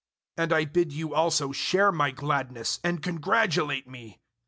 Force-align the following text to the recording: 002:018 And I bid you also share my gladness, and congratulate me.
002:018 0.35 0.43
And 0.45 0.53
I 0.53 0.65
bid 0.65 0.93
you 0.93 1.13
also 1.13 1.51
share 1.51 1.91
my 1.91 2.09
gladness, 2.09 2.79
and 2.83 3.03
congratulate 3.03 3.87
me. 3.87 4.19